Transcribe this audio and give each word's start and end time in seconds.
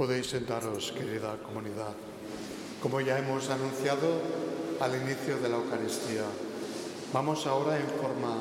Podéis 0.00 0.32
sentaros, 0.32 0.96
querida 0.96 1.36
comunidad. 1.44 1.92
Como 2.80 3.02
ya 3.02 3.18
hemos 3.18 3.50
anunciado 3.50 4.16
al 4.80 4.96
inicio 4.96 5.36
de 5.36 5.50
la 5.50 5.56
Eucaristía, 5.60 6.24
vamos 7.12 7.46
ahora 7.46 7.76
en 7.76 7.84
forma 8.00 8.40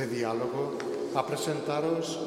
de 0.00 0.06
diálogo 0.08 0.78
a 1.14 1.26
presentaros 1.26 2.18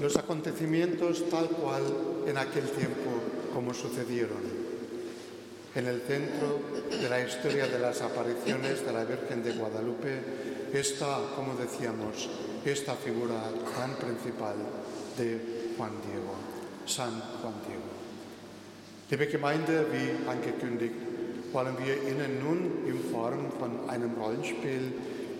los 0.00 0.16
acontecimientos 0.16 1.28
tal 1.28 1.50
cual 1.50 1.84
en 2.24 2.38
aquel 2.38 2.70
tiempo 2.70 3.12
como 3.52 3.74
sucedieron. 3.74 4.40
En 5.74 5.86
el 5.86 6.00
centro 6.00 6.64
de 6.88 7.10
la 7.10 7.20
historia 7.20 7.66
de 7.66 7.78
las 7.78 8.00
apariciones 8.00 8.86
de 8.86 8.92
la 8.94 9.04
Virgen 9.04 9.44
de 9.44 9.52
Guadalupe 9.52 10.72
está, 10.72 11.36
como 11.36 11.60
decíamos, 11.60 12.26
esta 12.64 12.94
figura 12.94 13.52
tan 13.76 13.96
principal 13.96 14.56
de 15.18 15.74
Juan 15.76 15.92
Diego, 16.08 16.32
San 16.86 17.12
Juan 17.42 17.52
Diego. 17.68 17.97
Liebe 19.10 19.26
Gemeinde, 19.26 19.86
wie 19.90 20.28
angekündigt, 20.28 20.92
wollen 21.52 21.78
wir 21.82 21.94
Ihnen 21.94 22.40
nun 22.44 22.86
in 22.86 23.10
Form 23.10 23.50
von 23.58 23.88
einem 23.88 24.12
Rollenspiel 24.20 24.92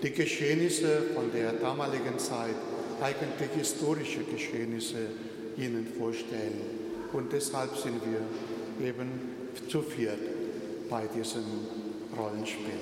die 0.02 0.10
Geschehnisse 0.10 1.02
von 1.14 1.30
der 1.30 1.52
damaligen 1.52 2.18
Zeit, 2.18 2.54
eigentlich 3.02 3.50
historische 3.54 4.20
Geschehnisse, 4.22 5.08
Ihnen 5.58 5.86
vorstellen. 5.98 6.62
Und 7.12 7.30
deshalb 7.30 7.77
sind 7.77 8.00
wir 8.06 8.88
eben 8.88 9.10
zu 9.69 9.82
viert 9.82 10.19
bei 10.88 11.02
diesem 11.14 11.44
Rollenspiel. 12.16 12.80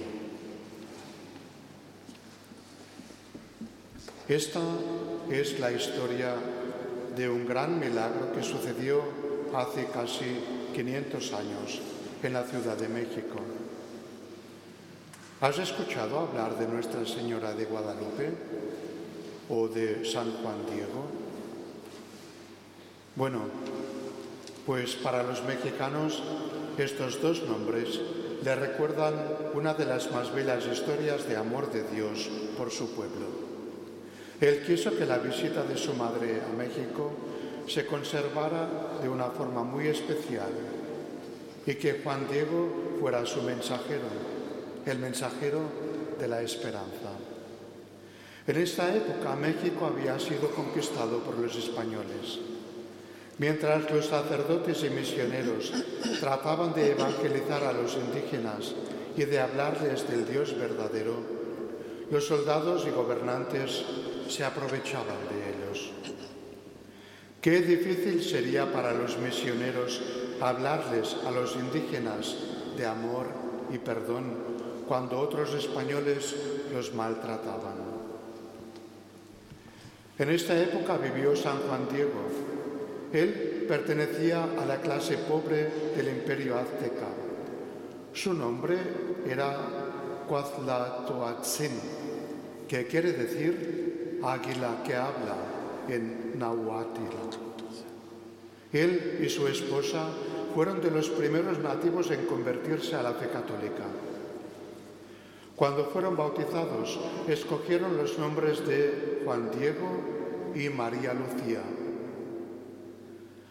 Esta 4.29 4.61
es 5.31 5.59
la 5.59 5.71
historia 5.71 6.37
de 7.17 7.29
un 7.29 7.45
gran 7.45 7.81
milagro 7.81 8.33
que 8.33 8.43
sucedió 8.43 9.03
hace 9.53 9.87
casi 9.93 10.56
500 10.77 11.33
años 11.33 11.81
en 12.23 12.35
la 12.35 12.45
Ciudad 12.45 12.77
de 12.77 12.89
México. 12.89 13.41
¿Has 15.41 15.59
escuchado 15.59 16.19
hablar 16.19 16.59
de 16.59 16.69
Nuestra 16.69 17.07
Señora 17.07 17.55
de 17.55 17.65
Guadalupe 17.65 18.29
o 19.49 19.69
de 19.69 20.05
San 20.05 20.31
Juan 20.43 20.67
Diego? 20.69 21.09
Bueno, 23.17 23.41
pues 24.67 24.97
para 24.97 25.23
los 25.23 25.43
mexicanos 25.45 26.23
estos 26.77 27.23
dos 27.23 27.43
nombres 27.45 27.99
le 28.45 28.55
recuerdan 28.55 29.15
una 29.55 29.73
de 29.73 29.87
las 29.87 30.13
más 30.13 30.31
bellas 30.35 30.67
historias 30.67 31.27
de 31.27 31.37
amor 31.37 31.73
de 31.73 31.85
Dios 31.89 32.29
por 32.59 32.71
su 32.71 32.95
pueblo. 32.95 33.25
Él 34.43 34.63
quiso 34.67 34.95
que 34.95 35.07
la 35.07 35.17
visita 35.17 35.65
de 35.65 35.79
su 35.79 35.95
madre 35.95 36.43
a 36.45 36.53
México 36.55 37.13
se 37.67 37.87
conservara 37.87 38.69
de 39.03 39.09
una 39.09 39.27
forma 39.27 39.63
muy 39.63 39.89
especial 39.89 40.51
y 41.67 41.75
que 41.75 42.01
Juan 42.03 42.29
Diego 42.31 42.97
fuera 43.01 43.27
su 43.27 43.43
mensajero, 43.43 44.07
el 44.85 44.99
mensajero 44.99 45.61
de 46.19 46.29
la 46.29 46.43
esperanza. 46.43 47.11
En 48.47 48.57
esta 48.57 48.95
época 48.95 49.35
México 49.35 49.87
había 49.87 50.19
sido 50.21 50.51
conquistado 50.51 51.19
por 51.21 51.37
los 51.37 51.57
españoles. 51.57 52.39
Mientras 53.39 53.91
los 53.91 54.07
sacerdotes 54.07 54.85
y 54.85 54.91
misioneros 54.91 55.73
trataban 56.21 56.73
de 56.73 56.93
evangelizar 56.93 57.65
a 57.65 57.73
los 57.73 57.97
indígenas 57.97 58.75
y 59.17 59.25
de 59.25 59.41
hablarles 59.41 60.09
del 60.09 60.27
Dios 60.27 60.57
verdadero, 60.57 61.17
los 62.11 62.25
soldados 62.25 62.87
y 62.87 62.91
gobernantes 62.91 63.85
se 64.29 64.45
aprovechaban 64.45 65.19
de 65.29 65.51
ellos. 65.51 65.91
Qué 67.47 67.61
difícil 67.61 68.25
sería 68.25 68.73
para 68.73 68.93
los 68.93 69.19
misioneros 69.19 70.03
hablarles 70.41 71.17
a 71.25 71.31
los 71.31 71.55
indígenas 71.55 72.35
de 72.77 72.85
amor 72.85 73.27
y 73.73 73.79
perdón 73.79 74.35
cuando 74.89 75.21
otros 75.21 75.55
españoles 75.55 76.35
los 76.75 76.93
maltrataban. 76.93 77.77
En 80.19 80.31
esta 80.31 80.61
época 80.61 80.97
vivió 80.97 81.37
San 81.37 81.59
Juan 81.59 81.87
Diego. 81.89 82.19
Él 83.13 83.65
pertenecía 83.69 84.43
a 84.43 84.67
la 84.67 84.81
clase 84.81 85.17
pobre 85.17 85.71
del 85.97 86.09
imperio 86.09 86.59
azteca. 86.59 87.07
Su 88.13 88.35
nombre 88.35 88.77
era 89.25 89.57
Cuazlatoatzin, 90.29 91.79
que 92.67 92.89
quiere 92.89 93.13
decir 93.13 94.19
águila 94.25 94.83
que 94.85 94.97
habla 94.97 95.46
en 95.89 96.39
Nahuatl. 96.39 97.01
Él 98.73 99.21
y 99.23 99.29
su 99.29 99.47
esposa 99.47 100.09
fueron 100.55 100.81
de 100.81 100.91
los 100.91 101.09
primeros 101.11 101.59
nativos 101.59 102.11
en 102.11 102.27
convertirse 102.27 102.95
a 102.97 103.03
la 103.03 103.13
fe 103.13 103.29
católica. 103.29 103.85
Cuando 105.55 105.87
fueron 105.87 106.17
bautizados, 106.17 106.99
escogieron 107.29 107.97
los 107.97 108.19
nombres 108.19 108.67
de 108.67 109.23
Juan 109.25 109.51
Diego 109.59 109.89
y 110.55 110.69
María 110.69 111.15
Lucía. 111.15 111.63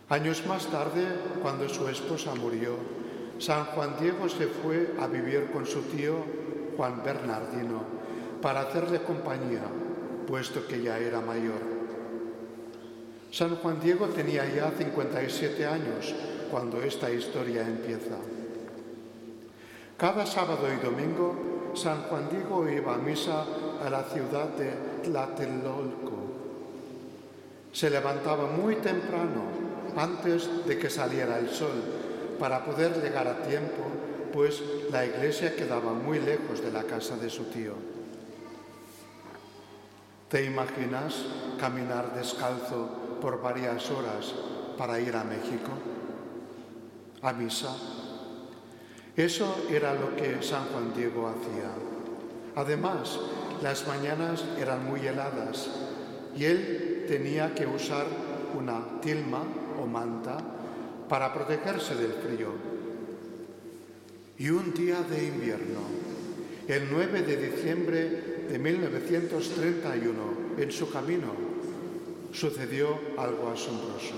Años 0.09 0.46
más 0.46 0.67
tarde, 0.67 1.03
cuando 1.41 1.67
su 1.67 1.88
esposa 1.88 2.35
murió, 2.35 2.75
San 3.40 3.66
Juan 3.66 3.96
Diego 4.00 4.29
se 4.29 4.47
fue 4.47 4.94
a 5.00 5.07
vivir 5.07 5.50
con 5.52 5.66
su 5.66 5.81
tío 5.81 6.16
Juan 6.78 7.02
Bernardino 7.03 7.81
para 8.41 8.62
hacerle 8.62 9.02
compañía, 9.02 9.63
puesto 10.28 10.67
que 10.67 10.81
ya 10.84 11.00
era 11.00 11.22
mayor. 11.22 11.75
San 13.35 13.57
Juan 13.57 13.81
Diego 13.81 14.07
tenía 14.07 14.46
ya 14.47 14.72
57 14.72 15.66
años 15.66 16.16
cuando 16.50 16.81
esta 16.81 17.12
historia 17.12 17.68
empieza. 17.68 18.16
Cada 19.97 20.25
sábado 20.25 20.72
y 20.72 20.81
domingo 20.81 21.73
San 21.75 22.03
Juan 22.03 22.29
Diego 22.29 22.69
iba 22.69 22.96
a 22.96 22.97
misa 22.97 23.44
a 23.85 23.90
la 23.90 24.03
ciudad 24.03 24.47
de 24.56 24.72
Tlatelolco. 25.03 26.16
Se 27.73 27.90
levantaba 27.90 28.46
muy 28.47 28.78
temprano, 28.78 29.44
antes 29.97 30.66
de 30.66 30.79
que 30.79 30.90
saliera 30.90 31.38
el 31.38 31.50
sol, 31.50 31.75
para 32.40 32.63
poder 32.63 33.03
llegar 33.03 33.28
a 33.28 33.44
tiempo, 33.44 33.84
pues 34.31 34.63
la 34.94 35.06
iglesia 35.06 35.57
quedaba 35.57 35.91
muy 35.91 36.19
lejos 36.19 36.62
de 36.62 36.72
la 36.72 36.84
casa 36.84 37.17
de 37.17 37.29
su 37.29 37.44
tío. 37.52 37.73
¿Te 40.29 40.46
imaginas 40.46 41.25
caminar 41.59 42.16
descalzo 42.16 43.04
por 43.22 43.42
varias 43.42 43.90
horas 43.92 44.34
para 44.78 45.00
ir 45.00 45.16
a 45.16 45.24
México? 45.24 45.72
¿A 47.22 47.34
misa? 47.34 47.76
Eso 49.16 49.66
era 49.72 49.94
lo 49.94 50.16
que 50.16 50.44
San 50.44 50.66
Juan 50.66 50.94
Diego 50.94 51.28
hacía. 51.28 51.72
Además, 52.56 53.20
las 53.62 53.88
mañanas 53.88 54.44
eran 54.59 54.86
muy 54.86 55.08
heladas 55.08 55.70
y 56.36 56.44
él 56.46 57.06
tenía 57.08 57.53
que 57.53 57.66
usar 57.66 58.06
una 58.58 59.00
tilma 59.02 59.44
o 59.82 59.86
manta 59.86 60.38
para 61.08 61.34
protegerse 61.34 61.96
del 61.96 62.14
frío. 62.14 62.50
Y 64.38 64.50
un 64.50 64.74
día 64.74 65.02
de 65.02 65.26
invierno, 65.28 65.80
el 66.68 66.90
9 66.92 67.22
de 67.22 67.38
diciembre 67.38 68.46
de 68.50 68.59
1931, 68.59 70.14
en 70.58 70.72
su 70.72 70.92
camino, 70.92 71.32
sucedió 72.35 73.00
algo 73.18 73.50
asombroso. 73.50 74.16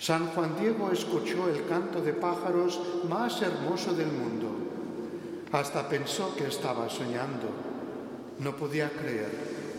San 0.00 0.28
Juan 0.28 0.56
Diego 0.58 0.90
escuchó 0.92 1.48
el 1.48 1.66
canto 1.66 2.00
de 2.00 2.12
pájaros 2.12 2.80
más 3.08 3.42
hermoso 3.42 3.92
del 3.94 4.08
mundo. 4.08 4.48
Hasta 5.52 5.88
pensó 5.88 6.34
que 6.36 6.46
estaba 6.46 6.88
soñando. 6.88 7.48
No 8.38 8.56
podía 8.56 8.90
creer 8.90 9.30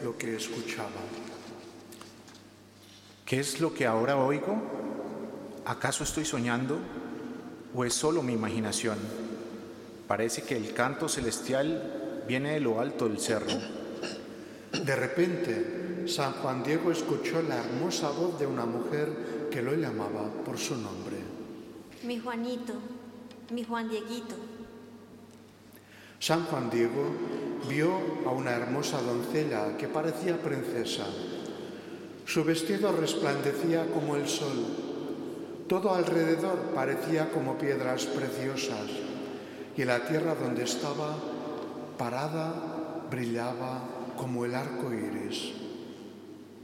lo 0.03 0.17
que 0.17 0.35
escuchaba. 0.35 0.89
¿Qué 3.25 3.39
es 3.39 3.59
lo 3.59 3.73
que 3.73 3.87
ahora 3.87 4.17
oigo? 4.17 4.61
¿Acaso 5.65 6.03
estoy 6.03 6.25
soñando 6.25 6.77
o 7.73 7.85
es 7.85 7.93
solo 7.93 8.21
mi 8.21 8.33
imaginación? 8.33 8.97
Parece 10.07 10.43
que 10.43 10.57
el 10.57 10.73
canto 10.73 11.07
celestial 11.07 12.23
viene 12.27 12.53
de 12.53 12.59
lo 12.59 12.79
alto 12.79 13.07
del 13.07 13.19
cerro. 13.19 13.47
De 14.71 14.95
repente, 14.95 15.80
San 16.05 16.33
Juan 16.33 16.63
Diego 16.63 16.91
escuchó 16.91 17.41
la 17.41 17.57
hermosa 17.57 18.09
voz 18.09 18.39
de 18.39 18.47
una 18.47 18.65
mujer 18.65 19.49
que 19.51 19.61
lo 19.61 19.73
llamaba 19.75 20.29
por 20.45 20.57
su 20.57 20.75
nombre. 20.75 21.17
Mi 22.03 22.19
Juanito, 22.19 22.73
mi 23.51 23.63
Juan 23.63 23.89
Dieguito. 23.89 24.35
San 26.19 26.45
Juan 26.45 26.69
Diego 26.69 27.03
vio 27.69 27.91
a 28.25 28.31
una 28.31 28.51
hermosa 28.51 29.01
doncella 29.01 29.77
que 29.77 29.87
parecía 29.87 30.41
princesa. 30.41 31.05
Su 32.25 32.43
vestido 32.43 32.91
resplandecía 32.91 33.87
como 33.91 34.15
el 34.15 34.27
sol. 34.27 34.65
Todo 35.67 35.93
alrededor 35.93 36.71
parecía 36.75 37.31
como 37.31 37.57
piedras 37.57 38.05
preciosas 38.05 38.89
y 39.77 39.85
la 39.85 40.05
tierra 40.05 40.35
donde 40.35 40.63
estaba 40.63 41.15
parada 41.97 43.05
brillaba 43.09 43.81
como 44.17 44.45
el 44.45 44.55
arco 44.55 44.91
iris. 44.93 45.70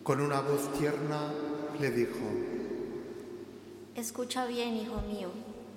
Con 0.07 0.21
una 0.21 0.39
voz 0.39 0.71
tierna 0.79 1.33
le 1.81 1.91
dijo, 1.91 2.15
Escucha 3.93 4.45
bien, 4.45 4.77
hijo 4.77 5.01
mío, 5.01 5.27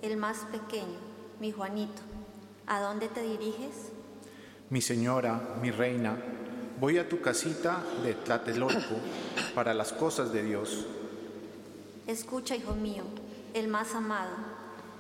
el 0.03 0.17
más 0.17 0.45
pequeño, 0.53 1.01
mi 1.41 1.51
Juanito. 1.51 2.01
¿A 2.69 2.81
dónde 2.81 3.09
te 3.09 3.23
diriges? 3.23 3.91
Mi 4.69 4.81
señora, 4.83 5.57
mi 5.61 5.73
reina, 5.73 6.17
voy 6.79 6.99
a 6.99 7.09
tu 7.09 7.21
casita 7.21 7.83
de 8.05 8.15
Tlatelolco 8.15 8.95
para 9.53 9.75
las 9.75 9.93
cosas 9.93 10.33
de 10.33 10.45
Dios. 10.45 10.87
Escucha, 12.07 12.55
hijo 12.55 12.77
mío, 12.77 13.03
el 13.53 13.67
más 13.67 13.97
amado, 13.97 14.31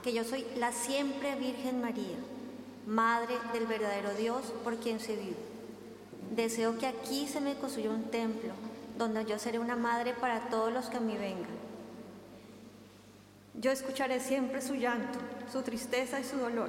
que 0.02 0.12
yo 0.12 0.24
soy 0.24 0.44
la 0.56 0.72
siempre 0.72 1.36
Virgen 1.36 1.80
María, 1.80 2.18
Madre 2.84 3.36
del 3.52 3.68
verdadero 3.68 4.12
Dios 4.12 4.52
por 4.64 4.78
quien 4.78 4.98
se 4.98 5.14
vive. 5.14 5.36
Deseo 6.34 6.76
que 6.78 6.88
aquí 6.88 7.28
se 7.28 7.40
me 7.40 7.54
construya 7.54 7.90
un 7.90 8.10
templo, 8.10 8.54
donde 9.00 9.24
yo 9.24 9.38
seré 9.38 9.58
una 9.58 9.76
madre 9.76 10.12
para 10.12 10.50
todos 10.50 10.70
los 10.70 10.90
que 10.90 10.98
a 10.98 11.00
mí 11.00 11.16
vengan. 11.16 11.48
Yo 13.54 13.70
escucharé 13.70 14.20
siempre 14.20 14.60
su 14.60 14.74
llanto, 14.74 15.18
su 15.50 15.62
tristeza 15.62 16.20
y 16.20 16.24
su 16.24 16.36
dolor. 16.36 16.68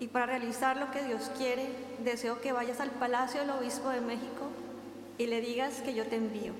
Y 0.00 0.08
para 0.08 0.26
realizar 0.26 0.76
lo 0.76 0.90
que 0.90 1.04
Dios 1.04 1.30
quiere, 1.38 1.68
deseo 2.02 2.40
que 2.40 2.50
vayas 2.50 2.80
al 2.80 2.90
Palacio 2.90 3.40
del 3.40 3.50
Obispo 3.50 3.88
de 3.90 4.00
México 4.00 4.50
y 5.16 5.26
le 5.26 5.40
digas 5.40 5.80
que 5.80 5.94
yo 5.94 6.06
te 6.06 6.16
envío 6.16 6.54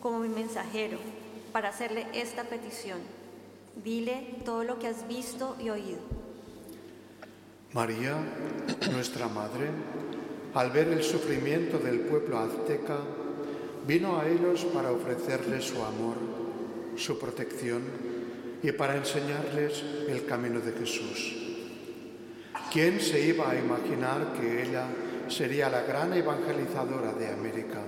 como 0.00 0.20
mi 0.20 0.28
mensajero 0.28 0.96
para 1.52 1.68
hacerle 1.68 2.06
esta 2.14 2.44
petición. 2.44 3.00
Dile 3.84 4.38
todo 4.46 4.64
lo 4.64 4.78
que 4.78 4.88
has 4.88 5.06
visto 5.08 5.56
y 5.60 5.68
oído. 5.68 6.00
María, 7.74 8.16
nuestra 8.90 9.28
Madre, 9.28 9.68
al 10.54 10.70
ver 10.70 10.88
el 10.88 11.02
sufrimiento 11.02 11.78
del 11.78 12.00
pueblo 12.00 12.38
azteca, 12.38 12.96
vino 13.86 14.18
a 14.18 14.28
ellos 14.28 14.64
para 14.72 14.92
ofrecerles 14.92 15.64
su 15.64 15.82
amor, 15.82 16.16
su 16.96 17.18
protección 17.18 17.82
y 18.62 18.72
para 18.72 18.96
enseñarles 18.96 19.82
el 20.08 20.24
camino 20.24 20.60
de 20.60 20.72
Jesús. 20.72 21.36
¿Quién 22.72 23.00
se 23.00 23.20
iba 23.20 23.50
a 23.50 23.58
imaginar 23.58 24.32
que 24.34 24.62
ella 24.62 24.86
sería 25.28 25.68
la 25.68 25.82
gran 25.82 26.12
evangelizadora 26.12 27.12
de 27.12 27.28
América? 27.28 27.80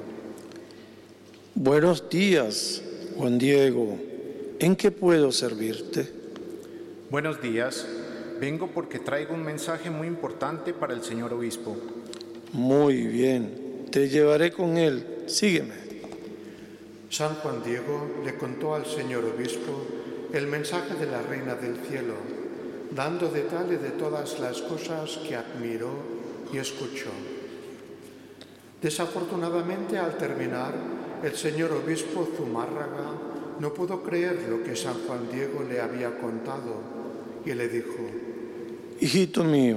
Buenos 1.55 2.09
días, 2.11 2.83
Juan 3.17 3.39
Diego. 3.39 3.99
¿En 4.59 4.77
qué 4.77 4.91
puedo 4.91 5.31
servirte? 5.31 6.09
Buenos 7.11 7.41
días. 7.41 7.87
Vengo 8.41 8.69
porque 8.69 8.99
traigo 8.99 9.35
un 9.35 9.43
mensaje 9.43 9.89
muy 9.91 10.09
importante 10.09 10.75
para 10.75 10.95
el 10.95 11.03
señor 11.03 11.33
obispo. 11.33 11.77
Muy 12.53 13.07
bien. 13.07 13.87
Te 13.91 14.09
llevaré 14.09 14.51
con 14.51 14.77
él. 14.77 15.07
Sígueme. 15.27 15.84
San 17.15 17.37
Juan 17.37 17.63
Diego 17.63 18.25
le 18.25 18.35
contó 18.35 18.75
al 18.75 18.87
señor 18.87 19.25
obispo 19.25 19.87
el 20.33 20.49
mensaje 20.49 20.95
de 20.97 21.07
la 21.07 21.23
Reina 21.23 21.55
del 21.55 21.77
Cielo, 21.87 22.15
dando 22.91 23.29
detalle 23.29 23.79
de 23.79 23.91
todas 23.91 24.41
las 24.41 24.61
cosas 24.63 25.19
que 25.19 25.37
admiró 25.37 25.91
y 26.53 26.59
escuchó. 26.59 27.11
Desafortunadamente, 28.83 29.97
al 29.97 30.19
terminar, 30.19 30.75
el 31.23 31.37
señor 31.37 31.71
obispo 31.71 32.29
Zumárraga 32.37 33.13
no 33.61 33.73
pudo 33.73 34.03
creer 34.03 34.49
lo 34.51 34.65
que 34.65 34.75
San 34.75 35.07
Juan 35.07 35.31
Diego 35.31 35.63
le 35.63 35.81
había 35.81 36.19
contado 36.19 36.81
y 37.47 37.55
le 37.55 37.69
dijo, 37.69 37.95
Hijito 39.01 39.45
mío, 39.45 39.77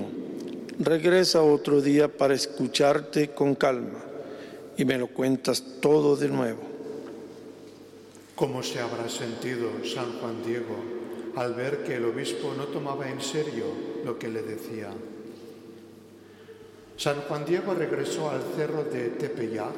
regresa 0.79 1.43
otro 1.43 1.81
día 1.81 2.07
para 2.07 2.33
escucharte 2.33 3.29
con 3.29 3.53
calma 3.53 3.99
y 4.75 4.85
me 4.85 4.97
lo 4.97 5.05
cuentas 5.05 5.63
todo 5.79 6.15
de 6.15 6.29
nuevo. 6.29 6.66
¿Cómo 8.37 8.61
se 8.61 8.79
habrá 8.79 9.09
sentido 9.09 9.83
San 9.83 10.19
Juan 10.19 10.43
Diego 10.45 10.77
al 11.37 11.55
ver 11.55 11.83
que 11.83 11.95
el 11.95 12.05
obispo 12.05 12.53
no 12.55 12.65
tomaba 12.65 13.09
en 13.09 13.19
serio 13.19 13.65
lo 14.05 14.19
que 14.19 14.29
le 14.29 14.43
decía? 14.43 14.91
San 16.97 17.21
Juan 17.21 17.45
Diego 17.45 17.73
regresó 17.73 18.29
al 18.29 18.43
cerro 18.55 18.83
de 18.83 19.09
Tepeyac, 19.09 19.73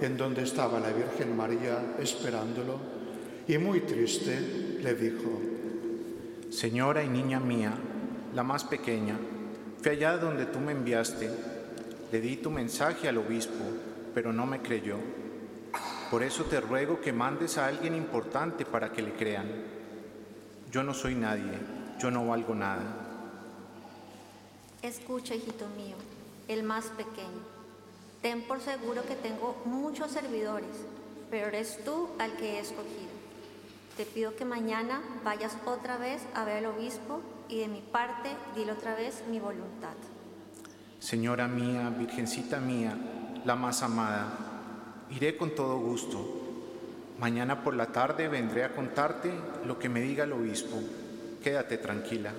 en 0.00 0.16
donde 0.16 0.44
estaba 0.44 0.80
la 0.80 0.92
Virgen 0.92 1.36
María 1.36 1.96
esperándolo, 1.98 2.78
y 3.46 3.58
muy 3.58 3.80
triste 3.80 4.78
le 4.82 4.94
dijo, 4.94 5.38
Señora 6.48 7.04
y 7.04 7.08
niña 7.10 7.38
mía, 7.38 7.74
la 8.34 8.42
más 8.42 8.64
pequeña, 8.64 9.18
fui 9.82 9.92
allá 9.92 10.16
donde 10.16 10.46
tú 10.46 10.58
me 10.58 10.72
enviaste, 10.72 11.28
le 12.10 12.20
di 12.22 12.38
tu 12.38 12.50
mensaje 12.50 13.10
al 13.10 13.18
obispo, 13.18 13.62
pero 14.14 14.32
no 14.32 14.46
me 14.46 14.62
creyó. 14.62 14.96
Por 16.10 16.24
eso 16.24 16.44
te 16.44 16.60
ruego 16.60 17.00
que 17.00 17.12
mandes 17.12 17.56
a 17.56 17.66
alguien 17.66 17.94
importante 17.94 18.64
para 18.64 18.90
que 18.90 19.00
le 19.00 19.12
crean. 19.12 19.46
Yo 20.72 20.82
no 20.82 20.92
soy 20.92 21.14
nadie, 21.14 21.52
yo 22.00 22.10
no 22.10 22.26
valgo 22.26 22.52
nada. 22.52 22.82
Escucha, 24.82 25.36
hijito 25.36 25.68
mío, 25.76 25.94
el 26.48 26.64
más 26.64 26.86
pequeño. 26.86 27.44
Ten 28.22 28.42
por 28.42 28.60
seguro 28.60 29.02
que 29.04 29.14
tengo 29.14 29.62
muchos 29.66 30.10
servidores, 30.10 30.84
pero 31.30 31.46
eres 31.46 31.78
tú 31.84 32.08
al 32.18 32.32
que 32.32 32.56
he 32.56 32.60
escogido. 32.60 33.20
Te 33.96 34.04
pido 34.04 34.34
que 34.34 34.44
mañana 34.44 35.00
vayas 35.24 35.56
otra 35.64 35.96
vez 35.96 36.22
a 36.34 36.44
ver 36.44 36.64
al 36.64 36.72
obispo 36.76 37.20
y 37.48 37.58
de 37.58 37.68
mi 37.68 37.82
parte 37.82 38.30
dile 38.56 38.72
otra 38.72 38.96
vez 38.96 39.22
mi 39.30 39.38
voluntad. 39.38 39.94
Señora 40.98 41.46
mía, 41.46 41.88
Virgencita 41.96 42.58
mía, 42.58 42.96
la 43.44 43.54
más 43.54 43.82
amada, 43.82 44.49
Iré 45.10 45.36
con 45.36 45.54
todo 45.54 45.78
gusto. 45.78 46.18
Mañana 47.18 47.62
por 47.62 47.74
la 47.74 47.86
tarde 47.86 48.28
vendré 48.28 48.64
a 48.64 48.72
contarte 48.72 49.30
lo 49.66 49.78
que 49.78 49.88
me 49.88 50.00
diga 50.00 50.24
el 50.24 50.32
obispo. 50.32 50.76
Quédate 51.42 51.78
tranquila. 51.78 52.32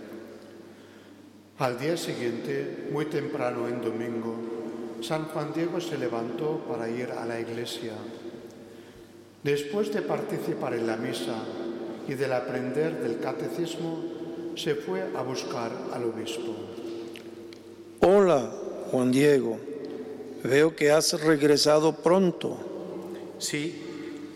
Al 1.60 1.78
día 1.78 1.98
siguiente, 1.98 2.88
muy 2.92 3.06
temprano 3.06 3.68
en 3.68 3.82
domingo, 3.82 4.36
San 5.02 5.26
Juan 5.26 5.54
Diego 5.54 5.80
se 5.80 5.98
levantó 5.98 6.66
para 6.68 6.90
ir 6.90 7.12
a 7.12 7.26
la 7.26 7.40
iglesia. 7.40 7.94
Después 9.44 9.94
de 9.94 10.02
participar 10.02 10.74
en 10.74 10.88
la 10.88 10.98
misa 10.98 11.36
y 12.08 12.14
del 12.14 12.34
aprender 12.34 13.02
del 13.04 13.20
catecismo, 13.20 14.04
se 14.56 14.76
fue 14.76 15.04
a 15.16 15.22
buscar 15.22 15.72
al 15.94 16.06
obispo. 16.06 16.56
Hola, 18.00 18.52
Juan 18.92 19.12
Diego. 19.12 19.71
Veo 20.44 20.76
que 20.76 20.92
has 20.92 21.22
regresado 21.22 21.96
pronto. 21.98 22.58
Sí, 23.38 23.82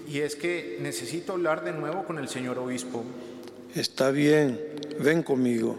y 0.08 0.20
es 0.20 0.36
que 0.36 0.78
necesito 0.82 1.34
hablar 1.34 1.64
de 1.64 1.72
nuevo 1.72 2.04
con 2.06 2.20
el 2.20 2.28
señor 2.28 2.60
obispo. 2.60 3.04
Está 3.74 4.12
bien, 4.12 4.60
ven 5.00 5.24
conmigo. 5.24 5.78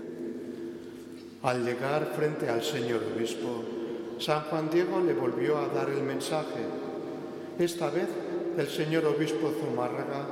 Al 1.42 1.64
llegar 1.64 2.12
frente 2.16 2.48
al 2.48 2.62
señor 2.62 3.02
obispo, 3.14 3.64
San 4.18 4.42
Juan 4.42 4.68
Diego 4.68 5.00
le 5.00 5.14
volvió 5.14 5.58
a 5.58 5.68
dar 5.68 5.88
el 5.90 6.02
mensaje. 6.02 6.64
Esta 7.58 7.88
vez 7.90 8.08
el 8.58 8.68
señor 8.68 9.04
obispo 9.04 9.52
Zumárraga 9.60 10.26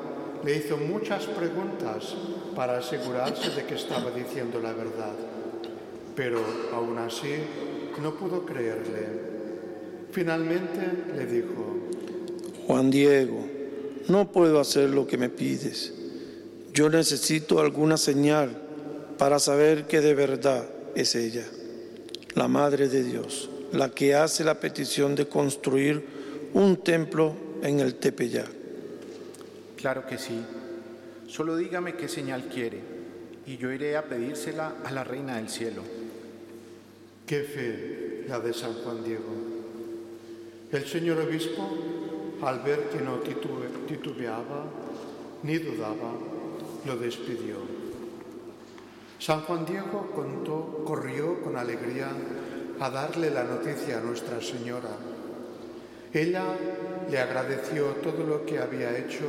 le 0.44 0.56
hizo 0.56 0.76
muchas 0.76 1.26
preguntas 1.26 2.14
para 2.56 2.78
asegurarse 2.78 3.50
de 3.50 3.64
que 3.64 3.76
estaba 3.76 4.10
diciendo 4.10 4.60
la 4.60 4.72
verdad, 4.72 5.14
pero 6.16 6.40
aún 6.72 6.98
así 6.98 7.36
no 8.02 8.14
pudo 8.14 8.44
creerle. 8.44 9.33
Finalmente 10.14 10.80
le 11.16 11.26
dijo, 11.26 11.88
Juan 12.68 12.88
Diego, 12.88 13.48
no 14.06 14.30
puedo 14.30 14.60
hacer 14.60 14.90
lo 14.90 15.08
que 15.08 15.18
me 15.18 15.28
pides. 15.28 15.92
Yo 16.72 16.88
necesito 16.88 17.58
alguna 17.58 17.96
señal 17.96 18.56
para 19.18 19.40
saber 19.40 19.88
que 19.88 20.00
de 20.00 20.14
verdad 20.14 20.66
es 20.94 21.16
ella, 21.16 21.44
la 22.36 22.46
Madre 22.46 22.88
de 22.88 23.02
Dios, 23.02 23.50
la 23.72 23.90
que 23.90 24.14
hace 24.14 24.44
la 24.44 24.60
petición 24.60 25.16
de 25.16 25.26
construir 25.26 26.04
un 26.52 26.76
templo 26.76 27.34
en 27.64 27.80
el 27.80 27.96
Tepeyac. 27.96 28.48
Claro 29.76 30.06
que 30.06 30.18
sí. 30.18 30.40
Solo 31.26 31.56
dígame 31.56 31.96
qué 31.96 32.08
señal 32.08 32.44
quiere 32.44 32.78
y 33.48 33.56
yo 33.56 33.72
iré 33.72 33.96
a 33.96 34.04
pedírsela 34.04 34.74
a 34.84 34.92
la 34.92 35.02
Reina 35.02 35.38
del 35.38 35.48
Cielo. 35.48 35.82
Qué 37.26 37.40
fe 37.40 38.26
la 38.28 38.38
de 38.38 38.54
San 38.54 38.74
Juan 38.74 39.02
Diego. 39.02 39.53
El 40.72 40.86
señor 40.86 41.18
obispo, 41.20 41.68
al 42.42 42.60
ver 42.60 42.88
que 42.90 43.00
no 43.00 43.18
titubeaba 43.18 44.64
ni 45.42 45.58
dudaba, 45.58 46.12
lo 46.84 46.96
despidió. 46.96 47.56
San 49.18 49.42
Juan 49.42 49.64
Diego 49.64 50.10
corrió 50.84 51.40
con 51.42 51.56
alegría 51.56 52.08
a 52.80 52.90
darle 52.90 53.30
la 53.30 53.44
noticia 53.44 53.98
a 53.98 54.00
Nuestra 54.00 54.40
Señora. 54.40 54.90
Ella 56.12 56.44
le 57.10 57.18
agradeció 57.18 57.86
todo 58.02 58.24
lo 58.24 58.44
que 58.44 58.58
había 58.58 58.96
hecho 58.96 59.24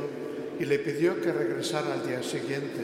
y 0.58 0.64
le 0.64 0.78
pidió 0.78 1.20
que 1.20 1.32
regresara 1.32 1.94
al 1.94 2.06
día 2.06 2.22
siguiente, 2.22 2.82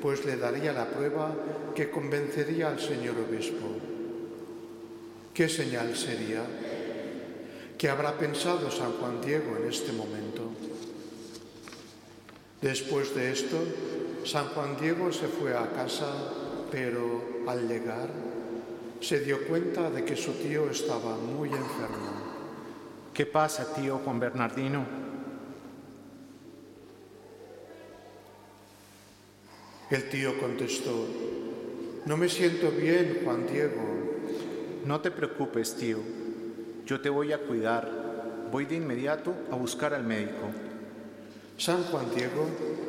pues 0.00 0.24
le 0.24 0.36
daría 0.36 0.72
la 0.72 0.86
prueba 0.86 1.34
que 1.74 1.90
convencería 1.90 2.68
al 2.68 2.80
señor 2.80 3.16
obispo. 3.28 3.66
¿Qué 5.34 5.48
señal 5.48 5.94
sería? 5.96 6.42
¿Qué 7.78 7.90
habrá 7.90 8.16
pensado 8.16 8.70
San 8.70 8.92
Juan 8.92 9.20
Diego 9.20 9.56
en 9.58 9.68
este 9.68 9.92
momento? 9.92 10.50
Después 12.62 13.14
de 13.14 13.32
esto, 13.32 13.58
San 14.24 14.48
Juan 14.48 14.78
Diego 14.80 15.12
se 15.12 15.28
fue 15.28 15.54
a 15.54 15.70
casa, 15.72 16.06
pero 16.70 17.22
al 17.46 17.68
llegar 17.68 18.08
se 19.00 19.20
dio 19.20 19.46
cuenta 19.46 19.90
de 19.90 20.06
que 20.06 20.16
su 20.16 20.32
tío 20.32 20.70
estaba 20.70 21.18
muy 21.18 21.50
enfermo. 21.50 22.34
¿Qué 23.12 23.26
pasa, 23.26 23.74
tío 23.74 24.00
Juan 24.02 24.20
Bernardino? 24.20 24.86
El 29.90 30.08
tío 30.08 30.40
contestó, 30.40 31.06
no 32.06 32.16
me 32.16 32.28
siento 32.28 32.70
bien, 32.70 33.20
Juan 33.22 33.46
Diego. 33.46 33.84
No 34.84 35.00
te 35.00 35.10
preocupes, 35.10 35.76
tío. 35.76 36.25
Yo 36.86 37.00
te 37.00 37.10
voy 37.10 37.32
a 37.32 37.38
cuidar. 37.38 37.90
Voy 38.52 38.64
de 38.64 38.76
inmediato 38.76 39.34
a 39.50 39.56
buscar 39.56 39.92
al 39.92 40.04
médico. 40.04 40.52
San 41.58 41.82
Juan 41.82 42.06
Diego 42.14 42.46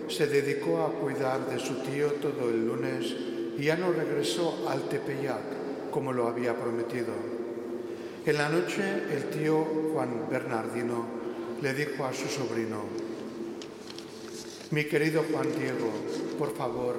se 0.08 0.27
dedicó 0.27 0.84
a 0.84 0.92
cuidar 0.92 1.50
de 1.50 1.58
su 1.58 1.80
tío 1.82 2.12
todo 2.13 2.50
el 2.51 2.68
lunes 2.68 3.16
y 3.58 3.63
ya 3.63 3.75
no 3.75 3.92
regresó 3.92 4.70
al 4.70 4.88
Tepeyac 4.88 5.89
como 5.89 6.13
lo 6.13 6.27
había 6.27 6.54
prometido. 6.54 7.13
En 8.24 8.38
la 8.38 8.50
noche 8.50 8.84
el 9.12 9.32
tío 9.32 9.66
Juan 9.94 10.27
Bernardino 10.30 11.06
le 11.63 11.74
dijo 11.74 12.06
a 12.06 12.13
su 12.13 12.27
sobrino, 12.27 12.84
mi 14.70 14.84
querido 14.84 15.24
Juan 15.32 15.48
Diego, 15.58 15.89
por 16.38 16.56
favor, 16.56 16.98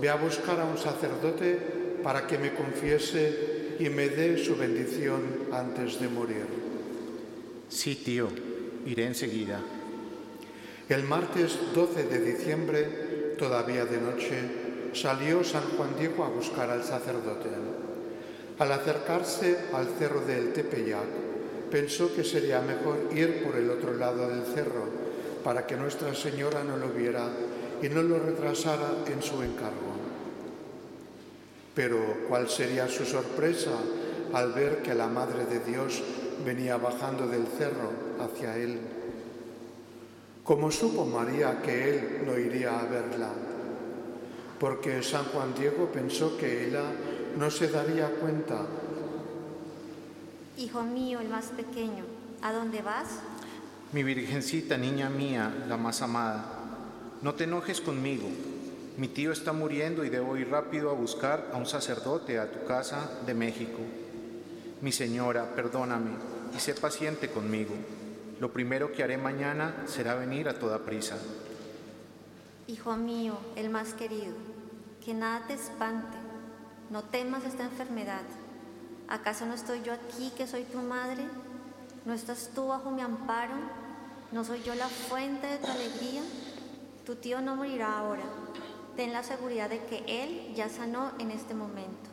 ve 0.00 0.08
a 0.08 0.14
buscar 0.14 0.60
a 0.60 0.66
un 0.66 0.78
sacerdote 0.78 1.58
para 2.04 2.28
que 2.28 2.38
me 2.38 2.54
confiese 2.54 3.57
y 3.78 3.88
me 3.88 4.08
dé 4.08 4.42
su 4.42 4.56
bendición 4.56 5.22
antes 5.52 6.00
de 6.00 6.08
morir. 6.08 6.46
Sí, 7.68 7.96
tío, 7.96 8.28
iré 8.86 9.06
enseguida. 9.06 9.60
El 10.88 11.04
martes 11.04 11.58
12 11.74 12.04
de 12.04 12.20
diciembre, 12.20 13.34
todavía 13.38 13.84
de 13.84 14.00
noche, 14.00 14.40
salió 14.94 15.44
San 15.44 15.62
Juan 15.76 15.90
Diego 15.98 16.24
a 16.24 16.28
buscar 16.28 16.70
al 16.70 16.82
sacerdote. 16.82 17.50
Al 18.58 18.72
acercarse 18.72 19.56
al 19.72 19.86
cerro 19.98 20.22
del 20.22 20.52
Tepeyac, 20.52 21.06
pensó 21.70 22.14
que 22.14 22.24
sería 22.24 22.60
mejor 22.60 23.10
ir 23.14 23.44
por 23.44 23.56
el 23.56 23.70
otro 23.70 23.94
lado 23.94 24.28
del 24.28 24.42
cerro 24.54 24.88
para 25.44 25.66
que 25.66 25.76
Nuestra 25.76 26.14
Señora 26.14 26.64
no 26.64 26.76
lo 26.76 26.88
viera 26.88 27.28
y 27.82 27.88
no 27.88 28.02
lo 28.02 28.18
retrasara 28.18 28.90
en 29.06 29.22
su 29.22 29.42
encargo. 29.42 29.97
Pero 31.78 32.26
¿cuál 32.28 32.48
sería 32.48 32.88
su 32.88 33.04
sorpresa 33.04 33.70
al 34.32 34.52
ver 34.52 34.82
que 34.82 34.96
la 34.96 35.06
Madre 35.06 35.44
de 35.44 35.60
Dios 35.60 36.02
venía 36.44 36.76
bajando 36.76 37.28
del 37.28 37.46
cerro 37.46 37.92
hacia 38.18 38.56
él? 38.56 38.80
¿Cómo 40.42 40.72
supo 40.72 41.04
María 41.06 41.62
que 41.62 41.88
él 41.88 42.22
no 42.26 42.36
iría 42.36 42.80
a 42.80 42.82
verla? 42.82 43.30
Porque 44.58 45.04
San 45.04 45.26
Juan 45.26 45.54
Diego 45.54 45.88
pensó 45.92 46.36
que 46.36 46.66
ella 46.66 46.82
no 47.38 47.48
se 47.48 47.68
daría 47.68 48.10
cuenta. 48.10 48.66
Hijo 50.56 50.82
mío, 50.82 51.20
el 51.20 51.28
más 51.28 51.44
pequeño, 51.50 52.02
¿a 52.42 52.52
dónde 52.52 52.82
vas? 52.82 53.20
Mi 53.92 54.02
virgencita, 54.02 54.76
niña 54.76 55.10
mía, 55.10 55.64
la 55.68 55.76
más 55.76 56.02
amada, 56.02 56.44
no 57.22 57.34
te 57.34 57.44
enojes 57.44 57.80
conmigo. 57.80 58.26
Mi 58.98 59.06
tío 59.06 59.30
está 59.30 59.52
muriendo 59.52 60.04
y 60.04 60.10
debo 60.10 60.36
ir 60.36 60.50
rápido 60.50 60.90
a 60.90 60.92
buscar 60.92 61.50
a 61.52 61.56
un 61.56 61.66
sacerdote 61.66 62.40
a 62.40 62.50
tu 62.50 62.66
casa 62.66 63.08
de 63.24 63.32
México. 63.32 63.78
Mi 64.80 64.90
señora, 64.90 65.54
perdóname 65.54 66.10
y 66.52 66.58
sé 66.58 66.74
paciente 66.74 67.30
conmigo. 67.30 67.74
Lo 68.40 68.52
primero 68.52 68.90
que 68.90 69.04
haré 69.04 69.16
mañana 69.16 69.84
será 69.86 70.16
venir 70.16 70.48
a 70.48 70.58
toda 70.58 70.80
prisa. 70.80 71.16
Hijo 72.66 72.96
mío, 72.96 73.38
el 73.54 73.70
más 73.70 73.94
querido, 73.94 74.34
que 75.04 75.14
nada 75.14 75.46
te 75.46 75.54
espante. 75.54 76.18
No 76.90 77.04
temas 77.04 77.44
esta 77.44 77.62
enfermedad. 77.62 78.22
¿Acaso 79.06 79.46
no 79.46 79.54
estoy 79.54 79.80
yo 79.84 79.92
aquí 79.92 80.32
que 80.36 80.48
soy 80.48 80.64
tu 80.64 80.78
madre? 80.78 81.22
¿No 82.04 82.14
estás 82.14 82.50
tú 82.52 82.66
bajo 82.66 82.90
mi 82.90 83.02
amparo? 83.02 83.54
¿No 84.32 84.42
soy 84.42 84.60
yo 84.64 84.74
la 84.74 84.88
fuente 84.88 85.46
de 85.46 85.58
tu 85.58 85.68
alegría? 85.68 86.22
Tu 87.06 87.14
tío 87.14 87.40
no 87.40 87.54
morirá 87.54 87.96
ahora. 87.96 88.24
Ten 88.98 89.12
la 89.12 89.22
seguridad 89.22 89.70
de 89.70 89.78
que 89.84 90.02
él 90.08 90.52
ya 90.56 90.68
sanó 90.68 91.12
en 91.20 91.30
este 91.30 91.54
momento. 91.54 92.10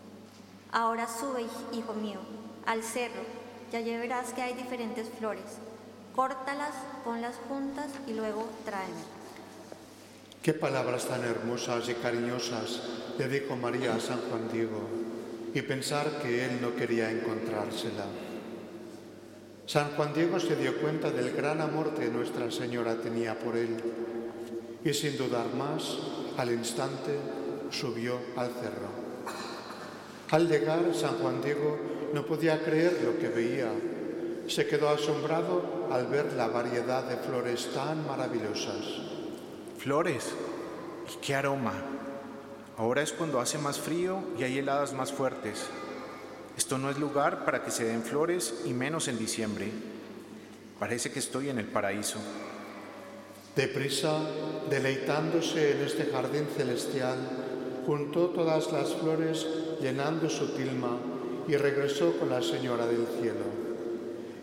Ahora 0.71 1.07
sube, 1.07 1.47
hijo 1.73 1.95
mío, 1.95 2.19
al 2.67 2.83
cerro. 2.83 3.23
Ya 3.71 3.79
verás 3.81 4.33
que 4.33 4.43
hay 4.43 4.53
diferentes 4.53 5.09
flores. 5.09 5.57
Córtalas, 6.15 6.75
ponlas 7.03 7.37
juntas 7.49 7.87
y 8.05 8.13
luego 8.13 8.47
tráeme. 8.65 9.01
Qué 10.43 10.53
palabras 10.53 11.05
tan 11.05 11.23
hermosas 11.23 11.89
y 11.89 11.95
cariñosas 11.95 12.83
le 13.17 13.29
dijo 13.29 13.55
María 13.55 13.95
a 13.95 13.99
San 13.99 14.21
Juan 14.29 14.47
Diego 14.53 14.87
y 15.55 15.63
pensar 15.63 16.21
que 16.21 16.45
él 16.45 16.61
no 16.61 16.75
quería 16.75 17.09
encontrársela. 17.09 18.05
San 19.65 19.89
Juan 19.95 20.13
Diego 20.13 20.39
se 20.39 20.55
dio 20.55 20.79
cuenta 20.79 21.09
del 21.09 21.31
gran 21.31 21.61
amor 21.61 21.95
que 21.95 22.09
Nuestra 22.09 22.51
Señora 22.51 22.97
tenía 22.97 23.39
por 23.39 23.57
él 23.57 23.75
y 24.83 24.93
sin 24.93 25.17
dudar 25.17 25.51
más, 25.55 25.97
al 26.37 26.51
instante 26.51 27.19
subió 27.71 28.19
al 28.35 28.49
cerro. 28.49 28.89
Al 30.31 30.47
llegar, 30.47 30.79
San 30.93 31.17
Juan 31.19 31.41
Diego 31.41 31.77
no 32.13 32.25
podía 32.25 32.63
creer 32.63 33.01
lo 33.03 33.17
que 33.19 33.29
veía. 33.29 33.69
Se 34.47 34.67
quedó 34.67 34.89
asombrado 34.89 35.87
al 35.91 36.07
ver 36.07 36.33
la 36.33 36.47
variedad 36.47 37.03
de 37.03 37.17
flores 37.17 37.69
tan 37.73 38.05
maravillosas. 38.07 38.83
Flores, 39.77 40.31
y 41.13 41.17
qué 41.25 41.35
aroma. 41.35 41.73
Ahora 42.77 43.01
es 43.01 43.13
cuando 43.13 43.39
hace 43.39 43.57
más 43.57 43.79
frío 43.79 44.19
y 44.37 44.43
hay 44.43 44.57
heladas 44.57 44.93
más 44.93 45.13
fuertes. 45.13 45.65
Esto 46.57 46.77
no 46.77 46.89
es 46.89 46.97
lugar 46.97 47.45
para 47.45 47.63
que 47.63 47.71
se 47.71 47.85
den 47.85 48.03
flores 48.03 48.61
y 48.65 48.73
menos 48.73 49.07
en 49.07 49.17
diciembre. 49.17 49.71
Parece 50.79 51.11
que 51.11 51.19
estoy 51.19 51.49
en 51.49 51.59
el 51.59 51.65
paraíso. 51.65 52.19
Deprisa, 53.55 54.19
deleitándose 54.69 55.71
en 55.71 55.81
este 55.81 56.05
jardín 56.05 56.45
celestial, 56.57 57.17
juntó 57.85 58.27
todas 58.27 58.71
las 58.73 58.93
flores 58.95 59.47
llenando 59.79 60.29
su 60.29 60.49
tilma 60.49 60.97
y 61.47 61.55
regresó 61.55 62.17
con 62.17 62.29
la 62.29 62.41
Señora 62.41 62.85
del 62.85 63.07
Cielo. 63.21 63.45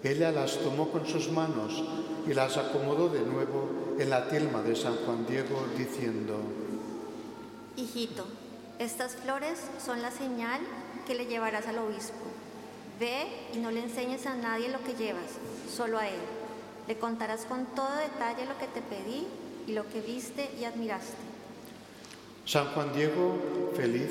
Ella 0.02 0.32
las 0.32 0.58
tomó 0.58 0.90
con 0.90 1.06
sus 1.06 1.30
manos 1.30 1.82
y 2.26 2.32
las 2.32 2.56
acomodó 2.56 3.08
de 3.08 3.20
nuevo 3.20 3.96
en 3.98 4.08
la 4.08 4.28
tilma 4.28 4.62
de 4.62 4.74
San 4.74 4.96
Juan 5.04 5.26
Diego, 5.26 5.66
diciendo, 5.76 6.38
Hijito, 7.76 8.24
estas 8.78 9.16
flores 9.16 9.58
son 9.84 10.00
la 10.00 10.10
señal 10.10 10.60
que 11.06 11.14
le 11.14 11.26
llevarás 11.26 11.66
al 11.66 11.78
obispo. 11.78 12.24
Ve 12.98 13.26
y 13.54 13.58
no 13.58 13.70
le 13.70 13.82
enseñes 13.82 14.26
a 14.26 14.34
nadie 14.34 14.68
lo 14.68 14.82
que 14.82 14.94
llevas, 14.94 15.32
solo 15.70 15.98
a 15.98 16.08
él. 16.08 16.41
Le 16.88 16.96
contarás 16.96 17.44
con 17.44 17.66
todo 17.74 17.94
detalle 17.96 18.46
lo 18.46 18.58
que 18.58 18.66
te 18.66 18.82
pedí 18.82 19.26
y 19.66 19.72
lo 19.72 19.88
que 19.88 20.00
viste 20.00 20.50
y 20.60 20.64
admiraste. 20.64 21.14
San 22.44 22.66
Juan 22.74 22.92
Diego, 22.92 23.70
feliz, 23.74 24.10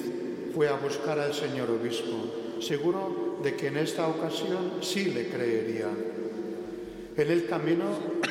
fue 0.56 0.70
a 0.70 0.76
buscar 0.76 1.20
al 1.20 1.34
señor 1.34 1.70
obispo, 1.70 2.62
seguro 2.62 3.40
de 3.44 3.56
que 3.56 3.68
en 3.68 3.78
esta 3.78 4.08
ocasión 4.08 4.80
sí 4.82 5.06
le 5.06 5.30
creería. 5.30 5.88
En 7.18 7.30
el 7.30 7.46
camino 7.48 7.86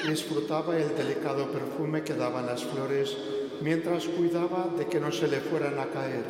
disfrutaba 0.09 0.77
el 0.77 0.97
delicado 0.97 1.51
perfume 1.53 2.03
que 2.03 2.15
daban 2.15 2.47
las 2.47 2.65
flores 2.65 3.17
mientras 3.61 4.07
cuidaba 4.07 4.69
de 4.77 4.87
que 4.87 5.01
no 5.01 5.13
se 5.13 5.29
le 5.29 5.41
fueran 5.41 5.79
a 5.79 5.87
caer. 5.87 6.25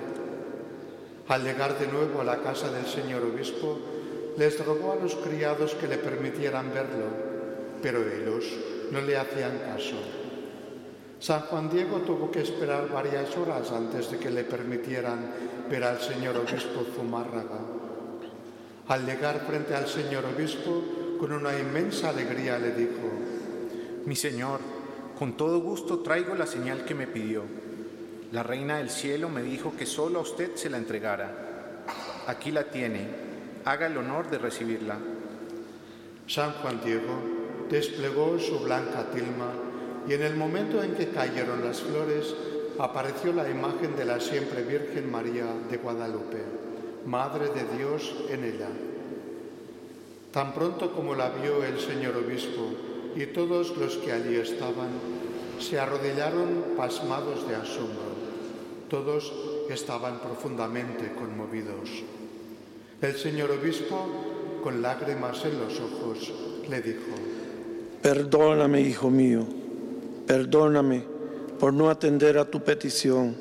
Al 1.29 1.45
llegar 1.45 1.79
de 1.79 1.87
nuevo 1.87 2.21
a 2.21 2.25
la 2.25 2.43
casa 2.43 2.73
del 2.73 2.87
señor 2.87 3.23
obispo, 3.23 3.79
les 4.37 4.65
rogó 4.65 4.93
a 4.93 4.97
los 4.97 5.15
criados 5.15 5.75
que 5.75 5.87
le 5.87 5.99
permitieran 5.99 6.75
verlo, 6.75 7.30
pero 7.83 8.01
ellos 8.01 8.45
no 8.91 9.01
le 9.01 9.17
hacían 9.17 9.59
caso. 9.59 9.97
San 11.19 11.43
Juan 11.43 11.69
Diego 11.69 11.99
tuvo 11.99 12.31
que 12.31 12.41
esperar 12.41 12.89
varias 12.89 13.37
horas 13.37 13.71
antes 13.73 14.11
de 14.11 14.19
que 14.19 14.31
le 14.31 14.45
permitieran 14.45 15.31
ver 15.69 15.85
al 15.85 16.01
señor 16.01 16.37
obispo 16.37 16.85
Zumárraga. 16.95 17.61
Al 18.89 19.07
llegar 19.07 19.45
frente 19.47 19.75
al 19.75 19.87
señor 19.87 20.25
obispo, 20.25 20.83
con 21.19 21.33
una 21.33 21.59
inmensa 21.59 22.09
alegría 22.09 22.59
le 22.59 22.73
dijo, 22.73 23.11
Mi 24.07 24.17
señor, 24.17 24.61
con 25.19 25.37
todo 25.37 25.61
gusto 25.61 26.01
traigo 26.01 26.35
la 26.35 26.47
señal 26.47 26.85
que 26.85 26.95
me 26.95 27.07
pidió 27.07 27.45
la 28.33 28.45
reina 28.45 28.79
del 28.79 28.91
cielo 28.91 29.29
me 29.29 29.43
dijo 29.43 29.75
que 29.77 29.87
solo 29.87 30.21
a 30.21 30.23
usted 30.23 30.55
se 30.55 30.71
la 30.71 30.77
entregara. 30.77 31.83
Aquí 32.29 32.53
la 32.53 32.63
tiene. 32.65 33.09
Haga 33.65 33.89
el 33.89 33.97
honor 33.97 34.31
de 34.31 34.39
recibirla. 34.39 34.97
San 36.29 36.53
Juan 36.53 36.81
Diego 36.85 37.21
desplegó 37.71 38.39
su 38.39 38.59
blanca 38.59 39.11
tilma 39.13 39.53
y 40.09 40.15
en 40.15 40.23
el 40.23 40.35
momento 40.35 40.83
en 40.83 40.95
que 40.95 41.09
cayeron 41.09 41.65
las 41.65 41.81
flores 41.81 42.35
apareció 42.79 43.33
la 43.33 43.49
imagen 43.49 43.95
de 43.97 44.05
la 44.05 44.19
siempre 44.21 44.63
Virgen 44.63 45.11
María 45.11 45.47
de 45.71 45.77
Guadalupe, 45.77 46.43
Madre 47.07 47.49
de 47.49 47.77
Dios 47.77 48.15
en 48.29 48.45
ella. 48.45 48.69
Tan 50.33 50.53
pronto 50.55 50.93
como 50.93 51.15
la 51.15 51.31
vio 51.31 51.65
el 51.65 51.79
señor 51.79 52.17
obispo 52.17 52.71
y 53.17 53.27
todos 53.27 53.77
los 53.77 53.97
que 53.97 54.13
allí 54.13 54.37
estaban, 54.37 54.91
se 55.59 55.79
arrodillaron 55.79 56.77
pasmados 56.77 57.47
de 57.49 57.57
asombro. 57.57 58.11
Todos 58.89 59.33
estaban 59.69 60.21
profundamente 60.21 61.13
conmovidos. 61.13 62.03
El 63.03 63.17
señor 63.17 63.51
obispo, 63.51 64.61
con 64.63 64.83
lágrimas 64.83 65.45
en 65.45 65.59
los 65.59 65.81
ojos, 65.81 66.33
le 66.69 66.81
dijo, 66.81 67.15
Perdóname, 68.03 68.81
hijo 68.81 69.11
mío, 69.11 69.45
perdóname 70.27 71.05
por 71.59 71.75
no 71.75 71.91
atender 71.91 72.39
a 72.39 72.51
tu 72.51 72.65
petición 72.65 73.37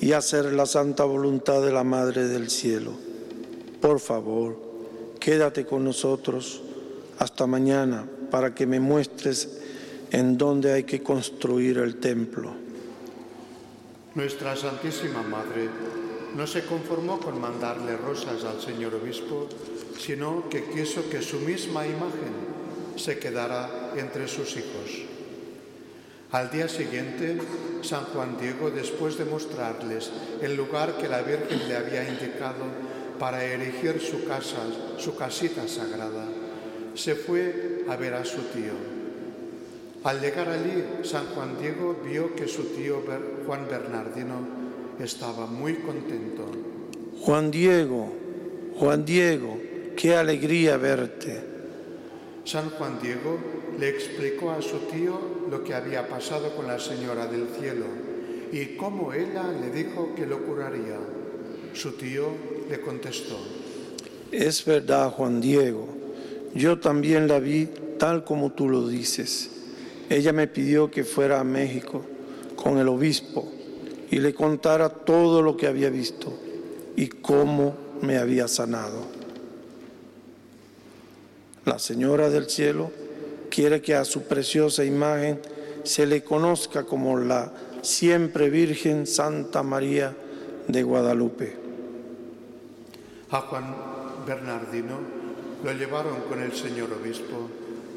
y 0.00 0.12
hacer 0.12 0.54
la 0.54 0.64
santa 0.64 1.04
voluntad 1.04 1.60
de 1.62 1.70
la 1.70 1.84
Madre 1.84 2.26
del 2.26 2.48
Cielo. 2.48 2.92
Por 3.82 4.00
favor, 4.00 4.56
quédate 5.20 5.66
con 5.66 5.84
nosotros 5.84 6.62
hasta 7.18 7.46
mañana 7.46 8.06
para 8.30 8.54
que 8.54 8.66
me 8.66 8.80
muestres 8.80 9.60
en 10.10 10.38
dónde 10.38 10.72
hay 10.72 10.84
que 10.84 11.02
construir 11.02 11.76
el 11.76 11.96
templo. 11.96 12.52
Nuestra 14.14 14.56
Santísima 14.56 15.22
Madre 15.22 15.68
no 16.36 16.46
se 16.46 16.64
conformó 16.64 17.20
con 17.20 17.38
mandarle 17.38 17.98
rosas 17.98 18.44
al 18.44 18.62
señor 18.62 18.94
obispo, 18.94 19.46
sino 19.98 20.48
que 20.48 20.64
quiso 20.70 21.10
que 21.10 21.20
su 21.20 21.38
misma 21.40 21.86
imagen 21.86 22.32
se 22.96 23.18
quedara 23.18 23.79
entre 23.96 24.28
sus 24.28 24.56
hijos. 24.56 25.02
Al 26.32 26.50
día 26.50 26.68
siguiente, 26.68 27.38
San 27.82 28.04
Juan 28.06 28.36
Diego, 28.40 28.70
después 28.70 29.18
de 29.18 29.24
mostrarles 29.24 30.10
el 30.40 30.56
lugar 30.56 30.96
que 30.96 31.08
la 31.08 31.22
Virgen 31.22 31.68
le 31.68 31.76
había 31.76 32.08
indicado 32.08 32.64
para 33.18 33.44
erigir 33.44 34.00
su 34.00 34.24
casa, 34.24 34.58
su 34.98 35.16
casita 35.16 35.66
sagrada, 35.66 36.26
se 36.94 37.14
fue 37.14 37.84
a 37.88 37.96
ver 37.96 38.14
a 38.14 38.24
su 38.24 38.42
tío 38.42 39.00
al 40.02 40.18
llegar 40.18 40.48
allí, 40.48 40.82
San 41.02 41.26
Juan 41.34 41.58
Diego 41.60 42.00
vio 42.02 42.34
que 42.34 42.48
su 42.48 42.64
tío 42.74 43.02
Juan 43.46 43.66
Bernardino 43.68 44.40
estaba 44.98 45.44
muy 45.46 45.74
contento. 45.74 46.46
Juan 47.20 47.50
Diego, 47.50 48.10
Juan 48.78 49.04
Diego, 49.04 49.58
qué 49.94 50.16
alegría 50.16 50.78
verte. 50.78 51.44
San 52.46 52.70
Juan 52.70 52.98
Diego 53.02 53.38
le 53.80 53.88
explicó 53.88 54.50
a 54.50 54.60
su 54.60 54.76
tío 54.92 55.18
lo 55.50 55.64
que 55.64 55.72
había 55.72 56.06
pasado 56.06 56.54
con 56.54 56.66
la 56.66 56.78
Señora 56.78 57.26
del 57.26 57.48
Cielo 57.58 57.86
y 58.52 58.76
cómo 58.76 59.14
ella 59.14 59.44
le 59.58 59.70
dijo 59.70 60.14
que 60.14 60.26
lo 60.26 60.44
curaría. 60.44 60.98
Su 61.72 61.92
tío 61.92 62.26
le 62.68 62.78
contestó. 62.82 63.38
Es 64.30 64.66
verdad, 64.66 65.10
Juan 65.12 65.40
Diego, 65.40 65.88
yo 66.54 66.78
también 66.78 67.26
la 67.26 67.38
vi 67.38 67.70
tal 67.98 68.22
como 68.22 68.52
tú 68.52 68.68
lo 68.68 68.86
dices. 68.86 69.50
Ella 70.10 70.34
me 70.34 70.46
pidió 70.46 70.90
que 70.90 71.02
fuera 71.02 71.40
a 71.40 71.44
México 71.44 72.04
con 72.56 72.76
el 72.76 72.88
obispo 72.88 73.50
y 74.10 74.18
le 74.18 74.34
contara 74.34 74.90
todo 74.90 75.40
lo 75.40 75.56
que 75.56 75.66
había 75.66 75.88
visto 75.88 76.30
y 76.96 77.08
cómo 77.08 77.74
me 78.02 78.18
había 78.18 78.46
sanado. 78.46 79.06
La 81.64 81.78
Señora 81.78 82.28
del 82.28 82.50
Cielo 82.50 82.90
quiere 83.50 83.82
que 83.82 83.94
a 83.94 84.04
su 84.04 84.22
preciosa 84.22 84.84
imagen 84.84 85.40
se 85.84 86.06
le 86.06 86.22
conozca 86.24 86.84
como 86.84 87.18
la 87.18 87.52
siempre 87.82 88.48
Virgen 88.48 89.06
Santa 89.06 89.62
María 89.62 90.14
de 90.68 90.82
Guadalupe. 90.82 91.56
A 93.30 93.40
Juan 93.42 93.76
Bernardino 94.26 94.98
lo 95.62 95.72
llevaron 95.72 96.22
con 96.28 96.40
el 96.40 96.52
señor 96.52 96.90
obispo 96.92 97.48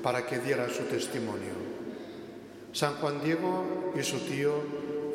para 0.02 0.26
que 0.26 0.40
diera 0.40 0.70
su 0.70 0.84
testimonio. 0.84 1.54
San 2.74 2.96
Juan 2.96 3.22
Diego 3.24 3.94
y 3.98 4.04
su 4.04 4.20
tío 4.20 4.52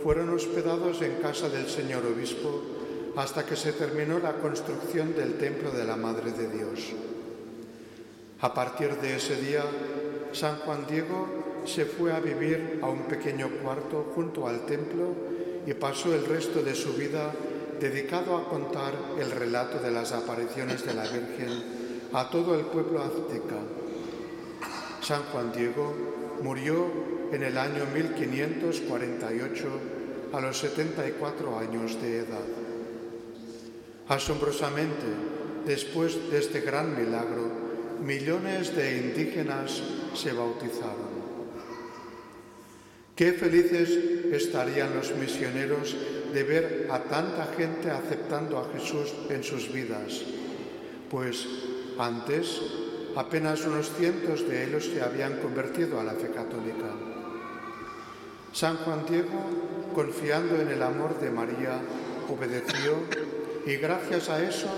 fueron 0.02 0.30
hospedados 0.30 1.02
en 1.02 1.16
casa 1.16 1.48
del 1.48 1.68
señor 1.68 2.06
obispo 2.06 2.62
hasta 3.16 3.44
que 3.44 3.56
se 3.56 3.72
terminó 3.72 4.18
la 4.20 4.34
construcción 4.34 5.14
del 5.14 5.38
templo 5.38 5.72
de 5.72 5.84
la 5.84 5.96
Madre 5.96 6.30
de 6.30 6.48
Dios. 6.48 6.92
A 8.40 8.54
partir 8.54 8.94
de 8.96 9.16
ese 9.16 9.34
día, 9.40 9.64
San 10.32 10.56
Juan 10.58 10.86
Diego 10.86 11.62
se 11.64 11.84
fue 11.84 12.12
a 12.12 12.20
vivir 12.20 12.80
a 12.82 12.86
un 12.86 13.02
pequeño 13.04 13.48
cuarto 13.62 14.12
junto 14.14 14.46
al 14.46 14.66
templo 14.66 15.14
y 15.66 15.74
pasó 15.74 16.14
el 16.14 16.24
resto 16.24 16.62
de 16.62 16.74
su 16.74 16.94
vida 16.94 17.32
dedicado 17.80 18.36
a 18.36 18.48
contar 18.48 18.94
el 19.18 19.30
relato 19.30 19.78
de 19.78 19.90
las 19.90 20.12
apariciones 20.12 20.84
de 20.84 20.94
la 20.94 21.02
Virgen 21.02 21.62
a 22.12 22.30
todo 22.30 22.54
el 22.54 22.66
pueblo 22.66 23.02
azteca. 23.02 23.56
San 25.02 25.22
Juan 25.24 25.52
Diego 25.52 25.94
murió 26.42 26.86
en 27.32 27.42
el 27.42 27.58
año 27.58 27.84
1548 27.94 29.68
a 30.32 30.40
los 30.40 30.58
74 30.58 31.58
años 31.58 32.00
de 32.00 32.18
edad. 32.18 32.44
Asombrosamente, 34.08 35.06
después 35.66 36.30
de 36.30 36.38
este 36.38 36.60
gran 36.60 36.96
milagro, 36.96 37.50
millones 38.02 38.74
de 38.74 38.98
indígenas 38.98 39.82
se 40.18 40.32
bautizaron. 40.32 41.28
Qué 43.14 43.32
felices 43.32 43.90
estarían 44.32 44.94
los 44.94 45.14
misioneros 45.16 45.96
de 46.32 46.42
ver 46.42 46.88
a 46.90 47.00
tanta 47.00 47.46
gente 47.56 47.90
aceptando 47.90 48.58
a 48.58 48.68
Jesús 48.72 49.12
en 49.28 49.42
sus 49.42 49.72
vidas, 49.72 50.22
pues 51.10 51.46
antes 51.98 52.60
apenas 53.16 53.64
unos 53.66 53.90
cientos 53.98 54.48
de 54.48 54.64
ellos 54.64 54.84
se 54.84 55.02
habían 55.02 55.38
convertido 55.40 55.98
a 55.98 56.04
la 56.04 56.12
fe 56.12 56.30
católica. 56.30 56.94
San 58.52 58.76
Juan 58.78 59.04
Diego, 59.08 59.90
confiando 59.94 60.60
en 60.60 60.68
el 60.68 60.82
amor 60.82 61.18
de 61.20 61.30
María, 61.30 61.80
obedeció 62.28 63.02
y 63.66 63.76
gracias 63.76 64.28
a 64.28 64.42
eso 64.42 64.68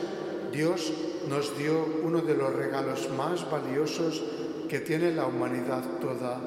Dios 0.53 0.93
nos 1.29 1.57
dio 1.59 1.87
uno 2.03 2.23
de 2.23 2.35
los 2.35 2.55
regalos 2.55 3.09
más 3.11 3.49
valiosos 3.51 4.23
que 4.71 4.79
tiene 4.79 5.11
la 5.11 5.27
humanidad 5.27 5.83
toda 6.01 6.39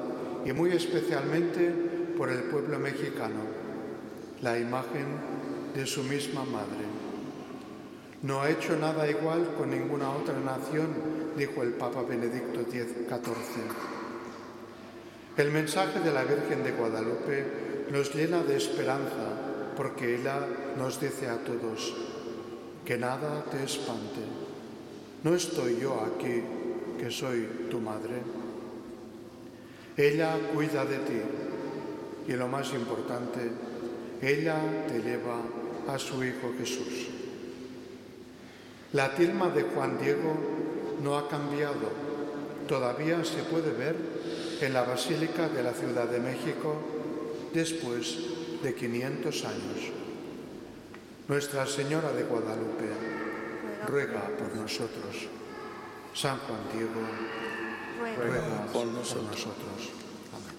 y 0.46 0.52
muy 0.54 0.72
especialmente 0.72 1.70
por 2.16 2.30
el 2.30 2.44
pueblo 2.44 2.78
mexicano, 2.78 3.42
la 4.40 4.58
imagen 4.58 5.04
de 5.74 5.86
su 5.86 6.02
misma 6.02 6.42
madre. 6.44 6.86
No 8.22 8.40
ha 8.40 8.48
hecho 8.48 8.76
nada 8.76 9.06
igual 9.10 9.54
con 9.58 9.70
ninguna 9.70 10.10
otra 10.10 10.40
nación, 10.40 10.88
dijo 11.36 11.62
el 11.62 11.72
Papa 11.72 12.00
Benedicto 12.00 12.60
XIV. 12.60 12.94
El 15.36 15.50
mensaje 15.50 16.00
de 16.00 16.12
la 16.12 16.24
Virgen 16.24 16.64
de 16.64 16.72
Guadalupe 16.72 17.44
nos 17.92 18.14
llena 18.14 18.42
de 18.42 18.56
esperanza 18.56 19.74
porque 19.76 20.14
ella 20.14 20.46
nos 20.78 20.98
dice 20.98 21.28
a 21.28 21.36
todos, 21.44 21.94
que 22.86 22.96
nada 22.96 23.44
te 23.50 23.62
espante. 23.62 24.20
No 25.24 25.34
estoy 25.34 25.78
yo 25.78 26.00
aquí, 26.00 26.42
que 26.98 27.10
soy 27.10 27.68
tu 27.70 27.80
madre. 27.80 28.22
Ella 29.96 30.36
cuida 30.52 30.84
de 30.84 30.98
ti 30.98 31.20
y 32.28 32.32
lo 32.32 32.48
más 32.48 32.72
importante, 32.72 33.50
ella 34.22 34.56
te 34.88 35.00
lleva 35.00 35.40
a 35.88 35.98
su 35.98 36.24
Hijo 36.24 36.52
Jesús. 36.58 37.08
La 38.92 39.14
tilma 39.14 39.50
de 39.50 39.62
Juan 39.62 39.98
Diego 40.00 40.34
no 41.02 41.18
ha 41.18 41.28
cambiado, 41.28 41.90
todavía 42.68 43.24
se 43.24 43.42
puede 43.42 43.72
ver 43.72 43.96
en 44.60 44.72
la 44.72 44.82
Basílica 44.82 45.48
de 45.48 45.62
la 45.62 45.72
Ciudad 45.72 46.08
de 46.08 46.20
México 46.20 46.76
después 47.52 48.16
de 48.62 48.74
500 48.74 49.44
años. 49.44 49.92
Nuestra 51.28 51.66
Señora 51.66 52.12
de 52.12 52.22
Guadalupe 52.24 52.88
ruega 53.86 54.28
por 54.38 54.56
nosotros. 54.56 55.28
San 56.14 56.38
Juan 56.38 56.60
Diego 56.72 57.02
ruega 58.16 58.66
por 58.72 58.86
nosotros. 58.86 59.48
Amén. 60.32 60.56